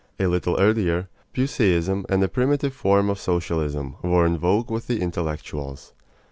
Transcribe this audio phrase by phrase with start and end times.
[0.19, 4.99] A little earlier, Puseyism and a primitive form of socialism were in vogue with the
[4.99, 5.93] intellectuals.